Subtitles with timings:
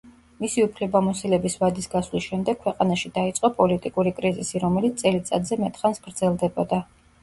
[0.43, 6.87] მისი უფლებამოსილების ვადის გასვლის შემდეგ ქვეყანაში დაიწყო პოლიტიკური კრიზისი, რომელიც წელიწადზე მეტ ხანს გრძელდებოდა.